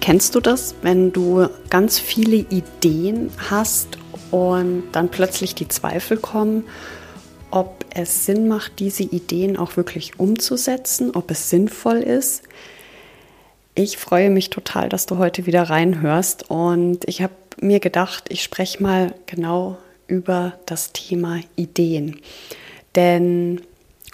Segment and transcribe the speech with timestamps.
[0.00, 3.98] Kennst du das, wenn du ganz viele Ideen hast
[4.30, 6.64] und dann plötzlich die Zweifel kommen,
[7.50, 12.44] ob es Sinn macht, diese Ideen auch wirklich umzusetzen, ob es sinnvoll ist?
[13.74, 18.42] Ich freue mich total, dass du heute wieder reinhörst und ich habe mir gedacht, ich
[18.42, 19.76] spreche mal genau
[20.06, 22.20] über das Thema Ideen.
[22.94, 23.60] Denn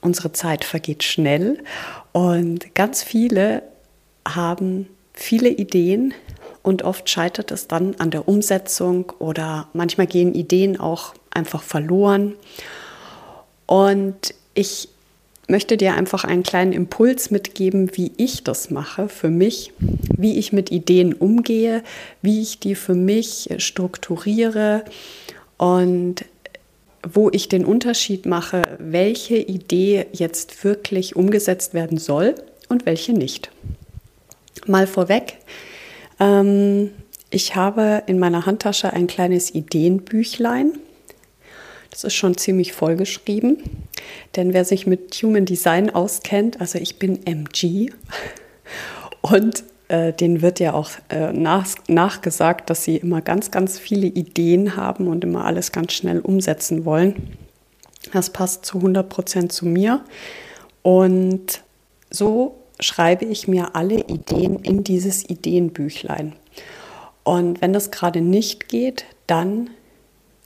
[0.00, 1.62] unsere Zeit vergeht schnell
[2.12, 3.62] und ganz viele
[4.26, 6.12] haben viele Ideen
[6.62, 12.34] und oft scheitert es dann an der Umsetzung oder manchmal gehen Ideen auch einfach verloren.
[13.66, 14.88] Und ich
[15.46, 20.52] möchte dir einfach einen kleinen Impuls mitgeben, wie ich das mache für mich, wie ich
[20.52, 21.82] mit Ideen umgehe,
[22.22, 24.84] wie ich die für mich strukturiere
[25.58, 26.24] und
[27.06, 32.34] wo ich den Unterschied mache, welche Idee jetzt wirklich umgesetzt werden soll
[32.70, 33.50] und welche nicht
[34.68, 35.38] mal vorweg.
[36.20, 36.90] Ähm,
[37.30, 40.72] ich habe in meiner Handtasche ein kleines Ideenbüchlein.
[41.90, 43.58] Das ist schon ziemlich vollgeschrieben,
[44.34, 47.90] denn wer sich mit Human Design auskennt, also ich bin MG
[49.22, 54.06] und äh, denen wird ja auch äh, nach, nachgesagt, dass sie immer ganz, ganz viele
[54.06, 57.36] Ideen haben und immer alles ganz schnell umsetzen wollen.
[58.12, 60.04] Das passt zu 100 Prozent zu mir.
[60.82, 61.62] Und
[62.10, 66.34] so schreibe ich mir alle Ideen in dieses Ideenbüchlein.
[67.22, 69.70] Und wenn das gerade nicht geht, dann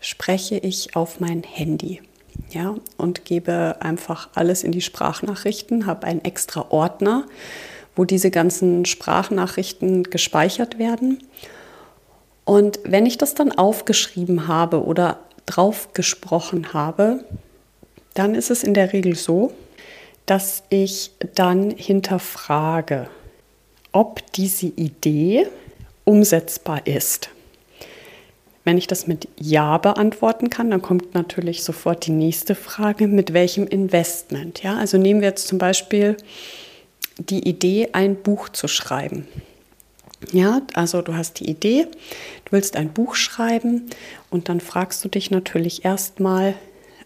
[0.00, 2.02] spreche ich auf mein Handy.
[2.50, 7.24] Ja, und gebe einfach alles in die Sprachnachrichten, habe einen extra Ordner,
[7.96, 11.22] wo diese ganzen Sprachnachrichten gespeichert werden.
[12.44, 17.24] Und wenn ich das dann aufgeschrieben habe oder drauf gesprochen habe,
[18.12, 19.52] dann ist es in der Regel so,
[20.26, 23.08] dass ich dann hinterfrage,
[23.92, 25.46] ob diese Idee
[26.04, 27.30] umsetzbar ist.
[28.64, 33.32] Wenn ich das mit Ja beantworten kann, dann kommt natürlich sofort die nächste Frage, mit
[33.32, 34.62] welchem Investment.
[34.62, 36.16] Ja, also nehmen wir jetzt zum Beispiel
[37.18, 39.28] die Idee, ein Buch zu schreiben.
[40.32, 41.86] Ja, also du hast die Idee,
[42.44, 43.88] du willst ein Buch schreiben
[44.30, 46.54] und dann fragst du dich natürlich erstmal,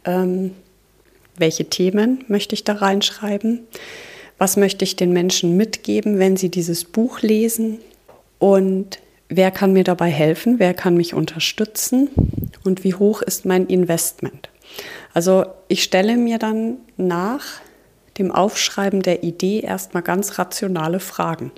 [0.05, 0.55] ähm,
[1.37, 3.61] welche Themen möchte ich da reinschreiben,
[4.39, 7.79] was möchte ich den Menschen mitgeben, wenn sie dieses Buch lesen
[8.39, 8.99] und
[9.29, 12.09] wer kann mir dabei helfen, wer kann mich unterstützen
[12.65, 14.51] und wie hoch ist mein Investment.
[15.15, 17.45] Also ich stelle mir dann nach
[18.19, 21.53] dem Aufschreiben der Idee erstmal ganz rationale Fragen,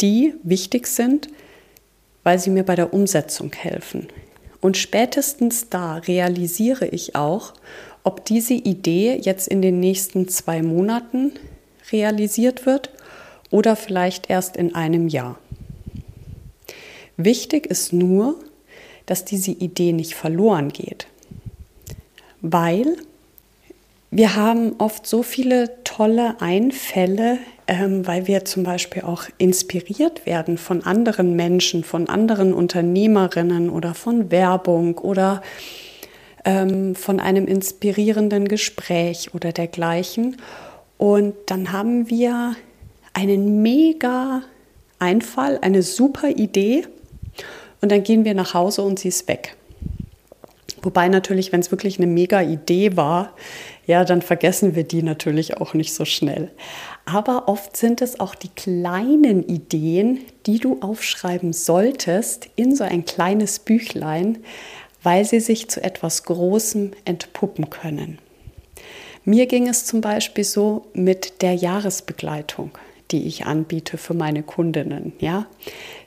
[0.00, 1.28] die wichtig sind,
[2.22, 4.08] weil sie mir bei der Umsetzung helfen.
[4.60, 7.52] Und spätestens da realisiere ich auch,
[8.04, 11.32] ob diese Idee jetzt in den nächsten zwei Monaten
[11.90, 12.90] realisiert wird
[13.50, 15.38] oder vielleicht erst in einem Jahr.
[17.16, 18.36] Wichtig ist nur,
[19.06, 21.06] dass diese Idee nicht verloren geht,
[22.40, 22.96] weil
[24.10, 30.56] wir haben oft so viele tolle Einfälle, ähm, weil wir zum Beispiel auch inspiriert werden
[30.58, 35.42] von anderen Menschen, von anderen Unternehmerinnen oder von Werbung oder
[36.44, 40.36] ähm, von einem inspirierenden Gespräch oder dergleichen.
[40.98, 42.56] Und dann haben wir
[43.12, 44.42] einen mega
[44.98, 46.86] Einfall, eine super Idee
[47.80, 49.56] und dann gehen wir nach Hause und sie ist weg.
[50.82, 53.32] Wobei natürlich, wenn es wirklich eine mega Idee war,
[53.86, 56.50] ja, dann vergessen wir die natürlich auch nicht so schnell.
[57.06, 63.04] Aber oft sind es auch die kleinen Ideen, die du aufschreiben solltest in so ein
[63.04, 64.38] kleines Büchlein,
[65.04, 68.18] weil sie sich zu etwas Großem entpuppen können.
[69.24, 72.72] Mir ging es zum Beispiel so mit der Jahresbegleitung,
[73.10, 75.12] die ich anbiete für meine Kundinnen.
[75.18, 75.46] Ja,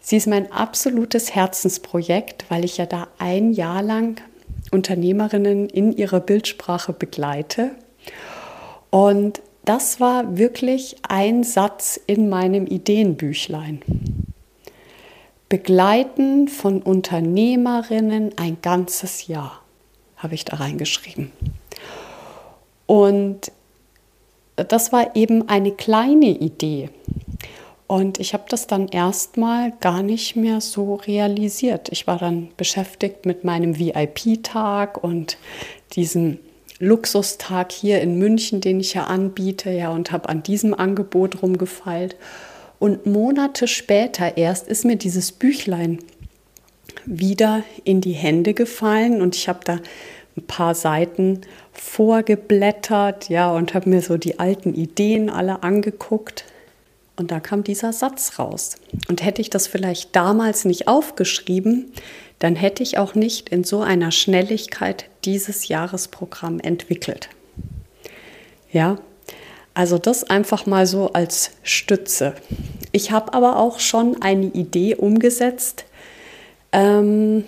[0.01, 4.21] sie ist mein absolutes Herzensprojekt, weil ich ja da ein Jahr lang
[4.71, 7.71] Unternehmerinnen in ihrer Bildsprache begleite.
[8.89, 13.81] Und das war wirklich ein Satz in meinem Ideenbüchlein.
[15.49, 19.61] Begleiten von Unternehmerinnen ein ganzes Jahr,
[20.17, 21.31] habe ich da reingeschrieben.
[22.85, 23.51] Und
[24.55, 26.89] das war eben eine kleine Idee.
[27.85, 31.87] Und ich habe das dann erstmal gar nicht mehr so realisiert.
[31.89, 35.37] Ich war dann beschäftigt mit meinem VIP-Tag und
[35.93, 36.39] diesem
[36.79, 42.17] Luxustag hier in München, den ich ja anbiete, ja, und habe an diesem Angebot rumgefeilt.
[42.79, 45.99] Und Monate später erst ist mir dieses Büchlein
[47.05, 49.79] wieder in die Hände gefallen und ich habe da
[50.35, 51.41] ein paar Seiten
[51.73, 56.45] vorgeblättert, ja, und habe mir so die alten Ideen alle angeguckt.
[57.15, 58.75] Und da kam dieser Satz raus.
[59.09, 61.91] Und hätte ich das vielleicht damals nicht aufgeschrieben,
[62.37, 67.29] dann hätte ich auch nicht in so einer Schnelligkeit dieses Jahresprogramm entwickelt.
[68.71, 68.99] Ja,
[69.77, 72.33] also das einfach mal so als Stütze.
[72.93, 75.85] Ich habe aber auch schon eine Idee umgesetzt,
[76.71, 77.43] ähm,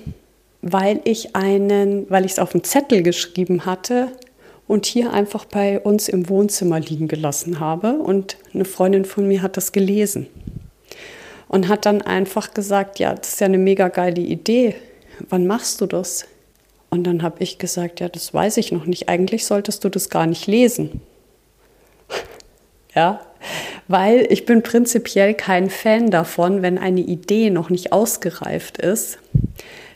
[0.61, 4.09] weil ich einen, weil ich es auf einen Zettel geschrieben hatte
[4.67, 7.93] und hier einfach bei uns im Wohnzimmer liegen gelassen habe.
[7.93, 10.27] Und eine Freundin von mir hat das gelesen
[11.47, 14.75] und hat dann einfach gesagt, ja, das ist ja eine mega geile Idee.
[15.29, 16.27] Wann machst du das?
[16.91, 19.09] Und dann habe ich gesagt, ja, das weiß ich noch nicht.
[19.09, 21.01] Eigentlich solltest du das gar nicht lesen.
[22.99, 23.21] Ja,
[23.87, 29.19] weil ich bin prinzipiell kein Fan davon, wenn eine Idee noch nicht ausgereift ist,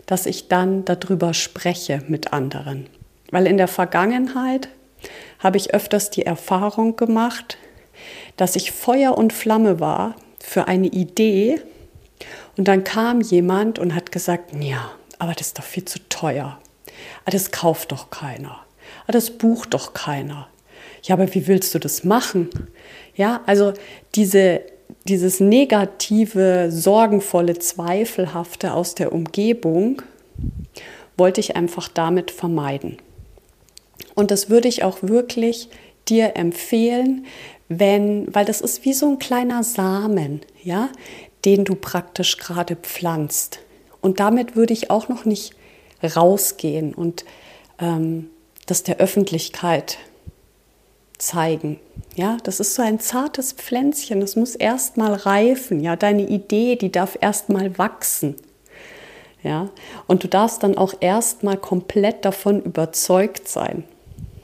[0.05, 2.87] dass ich dann darüber spreche mit anderen.
[3.29, 4.69] Weil in der Vergangenheit
[5.39, 7.57] habe ich öfters die Erfahrung gemacht,
[8.37, 11.59] dass ich Feuer und Flamme war für eine Idee
[12.55, 16.57] und dann kam jemand und hat gesagt, ja, aber das ist doch viel zu teuer.
[17.25, 18.61] Ah, das kauft doch keiner.
[19.07, 20.47] Ah, das bucht doch keiner.
[21.03, 22.49] Ja, aber wie willst du das machen?
[23.15, 23.73] Ja, also
[24.15, 24.61] diese,
[25.05, 30.01] dieses negative, sorgenvolle, zweifelhafte aus der Umgebung
[31.17, 32.97] wollte ich einfach damit vermeiden.
[34.15, 35.69] Und das würde ich auch wirklich
[36.07, 37.25] dir empfehlen,
[37.69, 40.89] wenn, weil das ist wie so ein kleiner Samen, ja,
[41.45, 43.59] den du praktisch gerade pflanzt.
[44.01, 45.53] Und damit würde ich auch noch nicht
[46.03, 47.25] rausgehen und
[47.79, 48.29] ähm,
[48.65, 49.97] das der Öffentlichkeit
[51.25, 51.79] zeigen.
[52.15, 55.79] Ja, das ist so ein zartes Pflänzchen, das muss erst mal reifen.
[55.79, 58.35] Ja, deine Idee, die darf erst mal wachsen.
[59.41, 59.69] Ja,
[60.07, 63.83] und du darfst dann auch erst mal komplett davon überzeugt sein.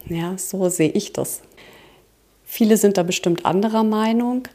[0.07, 1.41] Ja, so sehe ich das.
[2.43, 4.47] Viele sind da bestimmt anderer Meinung,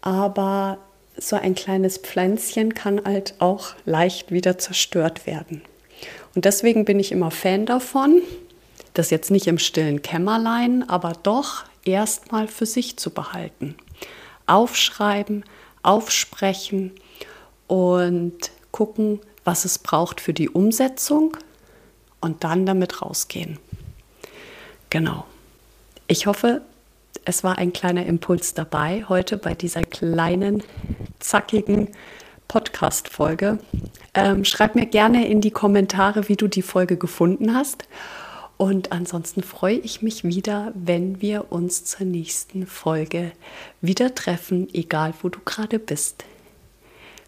[0.00, 0.78] aber
[1.16, 5.62] so ein kleines Pflänzchen kann halt auch leicht wieder zerstört werden.
[6.34, 8.22] Und deswegen bin ich immer Fan davon,
[8.94, 13.76] das jetzt nicht im stillen Kämmerlein, aber doch erstmal für sich zu behalten.
[14.46, 15.44] Aufschreiben,
[15.82, 16.92] aufsprechen
[17.66, 21.36] und gucken, was es braucht für die Umsetzung
[22.20, 23.58] und dann damit rausgehen.
[24.90, 25.24] Genau.
[26.06, 26.62] Ich hoffe,
[27.24, 30.62] es war ein kleiner Impuls dabei heute bei dieser kleinen,
[31.20, 31.88] zackigen
[32.48, 33.58] Podcast-Folge.
[34.14, 37.84] Ähm, schreib mir gerne in die Kommentare, wie du die Folge gefunden hast.
[38.60, 43.32] Und ansonsten freue ich mich wieder, wenn wir uns zur nächsten Folge
[43.80, 46.26] wieder treffen, egal wo du gerade bist.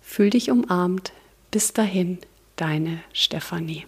[0.03, 1.15] Fühl dich umarmt.
[1.51, 2.19] Bis dahin,
[2.57, 3.87] deine Stefanie.